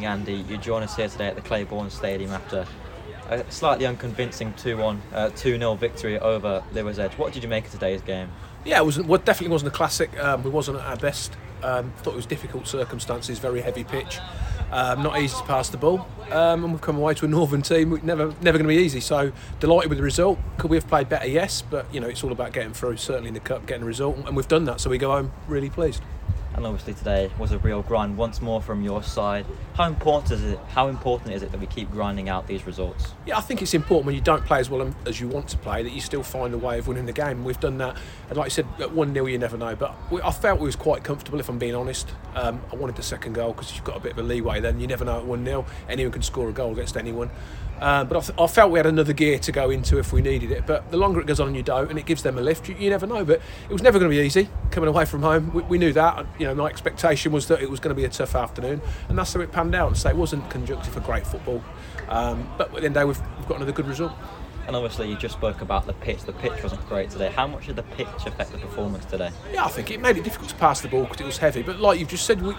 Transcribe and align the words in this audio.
Andy. 0.00 0.44
You 0.48 0.56
join 0.56 0.82
us 0.82 0.96
here 0.96 1.08
today 1.08 1.28
at 1.28 1.36
the 1.36 1.42
Clayborn 1.42 1.90
Stadium 1.90 2.30
after 2.30 2.66
a 3.28 3.50
slightly 3.50 3.86
unconvincing 3.86 4.52
2-1, 4.54 4.98
uh, 5.12 5.30
2-0 5.30 5.78
victory 5.78 6.18
over 6.18 6.64
Liversedge. 6.72 7.12
What 7.18 7.32
did 7.32 7.42
you 7.42 7.48
make 7.48 7.66
of 7.66 7.72
today's 7.72 8.02
game? 8.02 8.28
Yeah, 8.64 8.82
it. 8.86 9.06
Well, 9.06 9.20
definitely 9.20 9.52
wasn't 9.52 9.72
a 9.72 9.76
classic. 9.76 10.18
Um, 10.18 10.42
we 10.42 10.50
wasn't 10.50 10.78
at 10.78 10.86
our 10.86 10.96
best. 10.96 11.36
Um, 11.62 11.92
thought 11.98 12.14
it 12.14 12.16
was 12.16 12.26
difficult 12.26 12.66
circumstances, 12.66 13.38
very 13.38 13.60
heavy 13.60 13.84
pitch, 13.84 14.18
um, 14.72 15.02
not 15.04 15.20
easy 15.20 15.36
to 15.36 15.44
pass 15.44 15.68
the 15.68 15.76
ball, 15.76 16.08
um, 16.32 16.64
and 16.64 16.72
we've 16.72 16.80
come 16.80 16.96
away 16.96 17.14
to 17.14 17.24
a 17.24 17.28
Northern 17.28 17.62
team. 17.62 17.90
We're 17.90 18.02
never, 18.02 18.34
never 18.40 18.58
going 18.58 18.64
to 18.64 18.74
be 18.74 18.82
easy. 18.82 18.98
So 18.98 19.30
delighted 19.60 19.88
with 19.88 19.98
the 19.98 20.02
result. 20.02 20.40
Could 20.58 20.70
we 20.70 20.76
have 20.76 20.88
played 20.88 21.08
better? 21.08 21.28
Yes, 21.28 21.62
but 21.62 21.86
you 21.94 22.00
know 22.00 22.08
it's 22.08 22.24
all 22.24 22.32
about 22.32 22.52
getting 22.52 22.72
through. 22.72 22.96
Certainly 22.96 23.28
in 23.28 23.34
the 23.34 23.40
cup, 23.40 23.66
getting 23.66 23.84
a 23.84 23.86
result, 23.86 24.16
and 24.26 24.34
we've 24.34 24.48
done 24.48 24.64
that. 24.64 24.80
So 24.80 24.90
we 24.90 24.98
go 24.98 25.12
home 25.12 25.30
really 25.46 25.70
pleased 25.70 26.02
and 26.54 26.66
obviously 26.66 26.94
today 26.94 27.30
was 27.38 27.52
a 27.52 27.58
real 27.58 27.82
grind 27.82 28.16
once 28.16 28.42
more 28.42 28.60
from 28.60 28.82
your 28.82 29.02
side. 29.02 29.46
How 29.74 29.84
important 29.84 30.32
is 30.32 30.44
it? 30.44 30.58
How 30.68 30.88
important 30.88 31.32
is 31.32 31.42
it 31.42 31.50
that 31.52 31.60
we 31.60 31.66
keep 31.66 31.90
grinding 31.90 32.28
out 32.28 32.46
these 32.46 32.66
results? 32.66 33.12
Yeah, 33.26 33.38
I 33.38 33.40
think 33.40 33.62
it's 33.62 33.74
important 33.74 34.06
when 34.06 34.14
you 34.14 34.20
don't 34.20 34.44
play 34.44 34.58
as 34.60 34.68
well 34.68 34.94
as 35.06 35.20
you 35.20 35.28
want 35.28 35.48
to 35.48 35.58
play 35.58 35.82
that 35.82 35.90
you 35.90 36.00
still 36.00 36.22
find 36.22 36.52
a 36.52 36.58
way 36.58 36.78
of 36.78 36.88
winning 36.88 37.06
the 37.06 37.12
game. 37.12 37.44
We've 37.44 37.58
done 37.58 37.78
that, 37.78 37.96
and 38.28 38.36
like 38.36 38.46
I 38.46 38.48
said, 38.48 38.66
at 38.80 38.92
one 38.92 39.14
0 39.14 39.26
you 39.26 39.38
never 39.38 39.56
know. 39.56 39.74
But 39.74 39.94
we, 40.10 40.20
I 40.20 40.30
felt 40.30 40.60
we 40.60 40.66
was 40.66 40.76
quite 40.76 41.04
comfortable, 41.04 41.40
if 41.40 41.48
I'm 41.48 41.58
being 41.58 41.74
honest. 41.74 42.10
Um, 42.34 42.62
I 42.70 42.76
wanted 42.76 42.96
the 42.96 43.02
second 43.02 43.34
goal 43.34 43.52
because 43.52 43.74
you've 43.74 43.84
got 43.84 43.96
a 43.96 44.00
bit 44.00 44.12
of 44.12 44.18
a 44.18 44.22
leeway. 44.22 44.60
Then 44.60 44.80
you 44.80 44.86
never 44.86 45.04
know 45.04 45.18
at 45.18 45.26
one 45.26 45.44
0 45.44 45.64
anyone 45.88 46.12
can 46.12 46.22
score 46.22 46.48
a 46.48 46.52
goal 46.52 46.72
against 46.72 46.96
anyone. 46.96 47.30
Um, 47.80 48.06
but 48.06 48.30
I, 48.38 48.44
I, 48.44 48.46
felt 48.46 48.70
we 48.70 48.78
had 48.78 48.86
another 48.86 49.12
gear 49.12 49.40
to 49.40 49.50
go 49.50 49.70
into 49.70 49.98
if 49.98 50.12
we 50.12 50.22
needed 50.22 50.52
it. 50.52 50.66
But 50.66 50.92
the 50.92 50.96
longer 50.96 51.20
it 51.20 51.26
goes 51.26 51.40
on 51.40 51.52
you 51.54 51.64
don't, 51.64 51.90
and 51.90 51.98
it 51.98 52.06
gives 52.06 52.22
them 52.22 52.38
a 52.38 52.40
lift, 52.40 52.68
you, 52.68 52.76
you 52.76 52.90
never 52.90 53.08
know. 53.08 53.24
But 53.24 53.40
it 53.68 53.72
was 53.72 53.82
never 53.82 53.98
going 53.98 54.10
to 54.10 54.16
be 54.16 54.22
easy 54.24 54.48
coming 54.72 54.88
away 54.88 55.04
from 55.04 55.22
home. 55.22 55.52
We, 55.52 55.62
we, 55.62 55.78
knew 55.78 55.92
that. 55.92 56.26
You 56.38 56.46
know, 56.46 56.54
my 56.54 56.66
expectation 56.66 57.30
was 57.30 57.46
that 57.48 57.62
it 57.62 57.70
was 57.70 57.78
going 57.78 57.94
to 57.94 58.00
be 58.00 58.04
a 58.04 58.08
tough 58.08 58.34
afternoon, 58.34 58.80
and 59.08 59.16
that's 59.16 59.32
how 59.32 59.40
it 59.40 59.52
panned 59.52 59.74
out. 59.74 59.96
So 59.96 60.08
it 60.08 60.16
wasn't 60.16 60.48
conjunctive 60.50 60.92
for 60.92 61.00
great 61.00 61.26
football. 61.26 61.62
Um, 62.08 62.50
but 62.58 62.68
at 62.68 62.80
the 62.80 62.86
end 62.86 62.86
of 62.86 62.94
the 62.94 63.00
day, 63.00 63.04
we've, 63.04 63.20
we've 63.38 63.48
got 63.48 63.56
another 63.56 63.72
good 63.72 63.86
result. 63.86 64.12
And 64.66 64.76
obviously, 64.76 65.08
you 65.08 65.16
just 65.16 65.34
spoke 65.34 65.60
about 65.60 65.86
the 65.86 65.92
pitch. 65.92 66.22
The 66.22 66.32
pitch 66.32 66.62
wasn't 66.62 66.86
great 66.88 67.10
today. 67.10 67.30
How 67.30 67.46
much 67.46 67.66
did 67.66 67.76
the 67.76 67.82
pitch 67.82 68.06
affect 68.26 68.52
the 68.52 68.58
performance 68.58 69.04
today? 69.04 69.30
Yeah, 69.52 69.64
I 69.64 69.68
think 69.68 69.90
it 69.90 70.00
made 70.00 70.16
it 70.16 70.24
difficult 70.24 70.50
to 70.50 70.56
pass 70.56 70.80
the 70.80 70.88
ball 70.88 71.02
because 71.02 71.20
it 71.20 71.26
was 71.26 71.38
heavy. 71.38 71.62
But 71.62 71.80
like 71.80 71.98
you've 71.98 72.08
just 72.08 72.26
said, 72.26 72.40
we, 72.40 72.54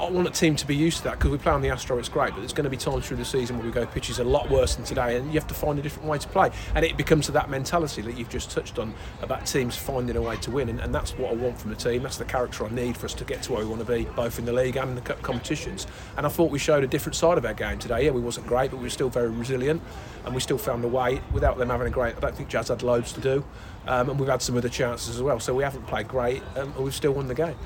I 0.00 0.08
want 0.08 0.26
a 0.26 0.30
team 0.30 0.56
to 0.56 0.66
be 0.66 0.74
used 0.74 0.98
to 0.98 1.04
that 1.04 1.18
because 1.18 1.30
we 1.30 1.36
play 1.36 1.52
on 1.52 1.60
the 1.60 1.68
Astro, 1.68 1.98
it's 1.98 2.08
great, 2.08 2.30
but 2.30 2.38
there's 2.38 2.54
going 2.54 2.64
to 2.64 2.70
be 2.70 2.78
times 2.78 3.06
through 3.06 3.18
the 3.18 3.24
season 3.24 3.58
where 3.58 3.66
we 3.66 3.70
go 3.70 3.84
pitches 3.84 4.18
a 4.18 4.24
lot 4.24 4.48
worse 4.48 4.74
than 4.74 4.86
today, 4.86 5.18
and 5.18 5.26
you 5.26 5.34
have 5.34 5.46
to 5.48 5.54
find 5.54 5.78
a 5.78 5.82
different 5.82 6.08
way 6.08 6.16
to 6.16 6.26
play. 6.28 6.50
And 6.74 6.86
it 6.86 6.96
becomes 6.96 7.26
to 7.26 7.32
that 7.32 7.50
mentality 7.50 8.00
that 8.02 8.16
you've 8.16 8.30
just 8.30 8.50
touched 8.50 8.78
on 8.78 8.94
about 9.20 9.44
teams 9.44 9.76
finding 9.76 10.16
a 10.16 10.22
way 10.22 10.36
to 10.36 10.50
win, 10.50 10.70
and, 10.70 10.80
and 10.80 10.94
that's 10.94 11.12
what 11.18 11.32
I 11.32 11.34
want 11.34 11.58
from 11.58 11.68
the 11.68 11.76
team. 11.76 12.02
That's 12.02 12.16
the 12.16 12.24
character 12.24 12.64
I 12.64 12.70
need 12.70 12.96
for 12.96 13.04
us 13.04 13.12
to 13.14 13.24
get 13.24 13.42
to 13.42 13.52
where 13.52 13.62
we 13.62 13.68
want 13.68 13.86
to 13.86 13.92
be, 13.92 14.06
both 14.16 14.38
in 14.38 14.46
the 14.46 14.54
league 14.54 14.76
and 14.76 14.88
in 14.88 14.94
the 14.94 15.02
cup 15.02 15.20
competitions. 15.20 15.86
And 16.16 16.24
I 16.24 16.30
thought 16.30 16.50
we 16.50 16.58
showed 16.58 16.82
a 16.82 16.86
different 16.86 17.14
side 17.14 17.36
of 17.36 17.44
our 17.44 17.52
game 17.52 17.78
today. 17.78 18.06
Yeah, 18.06 18.12
we 18.12 18.22
wasn't 18.22 18.46
great, 18.46 18.70
but 18.70 18.78
we 18.78 18.84
were 18.84 18.90
still 18.90 19.10
very 19.10 19.28
resilient, 19.28 19.82
and 20.24 20.34
we 20.34 20.40
still 20.40 20.58
found 20.58 20.82
a 20.82 20.88
way 20.88 21.20
without 21.34 21.58
them 21.58 21.68
having 21.68 21.88
a 21.88 21.90
great. 21.90 22.16
I 22.16 22.20
don't 22.20 22.34
think 22.34 22.48
Jazz 22.48 22.68
had 22.68 22.82
loads 22.82 23.12
to 23.12 23.20
do, 23.20 23.44
um, 23.86 24.08
and 24.08 24.18
we've 24.18 24.30
had 24.30 24.40
some 24.40 24.56
other 24.56 24.70
chances 24.70 25.14
as 25.14 25.22
well. 25.22 25.40
So 25.40 25.52
we 25.52 25.62
haven't 25.62 25.86
played 25.86 26.08
great, 26.08 26.42
um, 26.56 26.72
and 26.72 26.84
we've 26.84 26.94
still 26.94 27.12
won 27.12 27.26
the 27.26 27.34
game. 27.34 27.56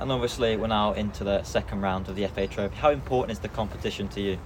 And 0.00 0.12
obviously, 0.12 0.56
we're 0.56 0.68
now 0.68 0.92
into 0.92 1.24
the 1.24 1.42
second 1.42 1.80
round 1.80 2.08
of 2.08 2.14
the 2.14 2.26
FA 2.28 2.46
Trophy. 2.46 2.76
How 2.76 2.90
important 2.90 3.32
is 3.32 3.40
the 3.40 3.48
competition 3.48 4.08
to 4.08 4.20
you? 4.20 4.38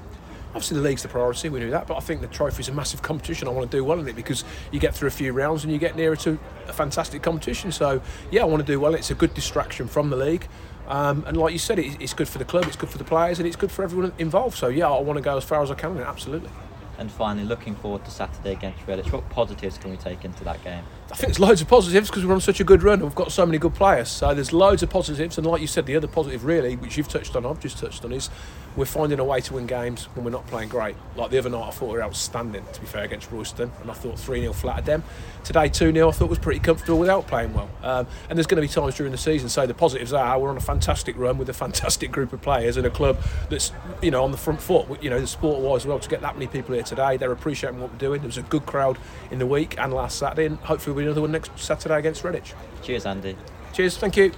Obviously, 0.48 0.76
the 0.76 0.82
league's 0.82 1.02
the 1.02 1.08
priority, 1.08 1.48
we 1.48 1.60
knew 1.60 1.70
that, 1.70 1.86
but 1.86 1.96
I 1.96 2.00
think 2.00 2.20
the 2.20 2.26
trophy's 2.26 2.68
a 2.68 2.72
massive 2.72 3.00
competition. 3.00 3.48
I 3.48 3.52
want 3.52 3.70
to 3.70 3.76
do 3.76 3.82
well 3.82 3.98
in 3.98 4.06
it 4.06 4.14
because 4.14 4.44
you 4.70 4.78
get 4.78 4.94
through 4.94 5.08
a 5.08 5.12
few 5.12 5.32
rounds 5.32 5.64
and 5.64 5.72
you 5.72 5.78
get 5.78 5.96
nearer 5.96 6.16
to 6.16 6.38
a 6.68 6.74
fantastic 6.74 7.22
competition. 7.22 7.72
So, 7.72 8.02
yeah, 8.30 8.42
I 8.42 8.44
want 8.44 8.60
to 8.60 8.70
do 8.70 8.78
well. 8.78 8.94
It's 8.94 9.10
a 9.10 9.14
good 9.14 9.32
distraction 9.32 9.88
from 9.88 10.10
the 10.10 10.16
league. 10.16 10.46
Um, 10.88 11.24
and 11.26 11.38
like 11.38 11.54
you 11.54 11.58
said, 11.58 11.78
it's 11.78 12.12
good 12.12 12.28
for 12.28 12.36
the 12.36 12.44
club, 12.44 12.64
it's 12.66 12.76
good 12.76 12.90
for 12.90 12.98
the 12.98 13.04
players, 13.04 13.38
and 13.38 13.46
it's 13.46 13.56
good 13.56 13.72
for 13.72 13.82
everyone 13.82 14.12
involved. 14.18 14.58
So, 14.58 14.68
yeah, 14.68 14.90
I 14.90 15.00
want 15.00 15.16
to 15.16 15.22
go 15.22 15.38
as 15.38 15.44
far 15.44 15.62
as 15.62 15.70
I 15.70 15.74
can 15.74 15.92
in 15.92 15.98
it, 15.98 16.06
absolutely. 16.06 16.50
And 16.98 17.10
finally, 17.10 17.46
looking 17.46 17.74
forward 17.74 18.04
to 18.04 18.10
Saturday 18.10 18.52
against 18.52 18.86
Redditch. 18.86 19.10
What 19.12 19.28
positives 19.30 19.78
can 19.78 19.90
we 19.90 19.96
take 19.96 20.24
into 20.24 20.44
that 20.44 20.62
game? 20.62 20.84
I 21.10 21.14
think 21.14 21.28
there's 21.28 21.40
loads 21.40 21.60
of 21.60 21.68
positives 21.68 22.08
because 22.08 22.24
we're 22.24 22.34
on 22.34 22.40
such 22.40 22.60
a 22.60 22.64
good 22.64 22.82
run 22.82 23.00
we've 23.00 23.14
got 23.14 23.32
so 23.32 23.44
many 23.44 23.58
good 23.58 23.74
players. 23.74 24.08
So 24.08 24.34
there's 24.34 24.52
loads 24.52 24.82
of 24.82 24.90
positives. 24.90 25.38
And 25.38 25.46
like 25.46 25.60
you 25.60 25.66
said, 25.66 25.86
the 25.86 25.96
other 25.96 26.06
positive, 26.06 26.44
really, 26.44 26.76
which 26.76 26.96
you've 26.96 27.08
touched 27.08 27.34
on, 27.34 27.44
I've 27.44 27.60
just 27.60 27.78
touched 27.78 28.04
on, 28.04 28.12
is 28.12 28.30
we're 28.76 28.84
finding 28.84 29.18
a 29.18 29.24
way 29.24 29.40
to 29.40 29.54
win 29.54 29.66
games 29.66 30.04
when 30.14 30.24
we're 30.24 30.30
not 30.30 30.46
playing 30.46 30.68
great. 30.68 30.96
Like 31.16 31.30
the 31.30 31.38
other 31.38 31.50
night, 31.50 31.68
I 31.68 31.70
thought 31.70 31.88
we 31.88 31.94
were 31.94 32.02
outstanding, 32.02 32.64
to 32.72 32.80
be 32.80 32.86
fair, 32.86 33.04
against 33.04 33.30
Royston, 33.30 33.70
and 33.80 33.90
I 33.90 33.94
thought 33.94 34.18
3 34.18 34.40
0 34.40 34.52
flattered 34.52 34.86
them. 34.86 35.04
Today, 35.44 35.68
2 35.68 35.92
0, 35.92 36.08
I 36.08 36.12
thought 36.12 36.30
was 36.30 36.38
pretty 36.38 36.60
comfortable 36.60 36.98
without 36.98 37.26
playing 37.26 37.52
well. 37.52 37.68
Um, 37.82 38.06
and 38.30 38.38
there's 38.38 38.46
going 38.46 38.62
to 38.62 38.66
be 38.66 38.72
times 38.72 38.94
during 38.94 39.12
the 39.12 39.18
season, 39.18 39.48
so 39.48 39.66
the 39.66 39.74
positives 39.74 40.12
are 40.12 40.38
we're 40.38 40.48
on 40.48 40.56
a 40.56 40.60
fantastic 40.60 41.16
run 41.18 41.38
with 41.38 41.48
a 41.48 41.52
fantastic 41.62 42.10
group 42.10 42.32
of 42.32 42.40
players 42.40 42.76
and 42.76 42.86
a 42.86 42.90
club 42.90 43.18
that's, 43.50 43.72
you 44.00 44.10
know, 44.10 44.24
on 44.24 44.30
the 44.30 44.38
front 44.38 44.60
foot, 44.60 45.02
you 45.02 45.10
know, 45.10 45.20
the 45.20 45.26
sport 45.26 45.60
wise 45.60 45.82
as 45.82 45.86
well, 45.86 45.98
to 45.98 46.08
get 46.08 46.20
that 46.22 46.34
many 46.34 46.46
people 46.46 46.74
here 46.74 46.84
today. 46.84 47.16
They're 47.16 47.32
appreciating 47.32 47.80
what 47.80 47.92
we're 47.92 47.98
doing. 47.98 48.20
There 48.20 48.28
was 48.28 48.38
a 48.38 48.42
good 48.42 48.66
crowd 48.66 48.98
in 49.30 49.38
the 49.38 49.46
week 49.46 49.78
and 49.78 49.92
last 49.92 50.18
Saturday, 50.18 50.46
and 50.46 50.58
hopefully 50.58 50.94
we'll 50.94 51.02
be 51.02 51.06
another 51.06 51.20
one 51.20 51.32
next 51.32 51.58
Saturday 51.58 51.98
against 51.98 52.22
Redditch. 52.22 52.54
Cheers, 52.82 53.06
Andy. 53.06 53.36
Cheers, 53.72 53.96
thank 53.98 54.16
you. 54.16 54.32